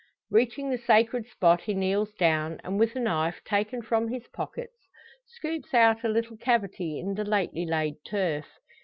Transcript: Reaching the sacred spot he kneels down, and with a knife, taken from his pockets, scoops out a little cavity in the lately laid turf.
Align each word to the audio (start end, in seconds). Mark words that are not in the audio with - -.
Reaching 0.31 0.71
the 0.71 0.79
sacred 0.79 1.27
spot 1.27 1.61
he 1.61 1.75
kneels 1.75 2.15
down, 2.15 2.59
and 2.63 2.79
with 2.79 2.95
a 2.95 2.99
knife, 2.99 3.39
taken 3.45 3.83
from 3.83 4.07
his 4.07 4.27
pockets, 4.29 4.89
scoops 5.27 5.75
out 5.75 6.03
a 6.03 6.09
little 6.09 6.37
cavity 6.37 6.97
in 6.97 7.13
the 7.13 7.23
lately 7.23 7.67
laid 7.67 8.03
turf. 8.03 8.47